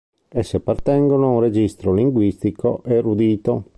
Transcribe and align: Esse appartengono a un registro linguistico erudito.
Esse 0.33 0.57
appartengono 0.57 1.27
a 1.27 1.33
un 1.33 1.39
registro 1.41 1.93
linguistico 1.93 2.81
erudito. 2.85 3.65